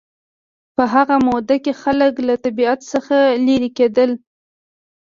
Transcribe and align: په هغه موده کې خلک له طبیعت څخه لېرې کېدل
په 0.75 0.83
هغه 0.93 1.15
موده 1.27 1.57
کې 1.63 1.73
خلک 1.81 2.13
له 2.27 2.35
طبیعت 2.45 2.79
څخه 2.93 3.17
لېرې 3.45 3.69
کېدل 3.77 4.11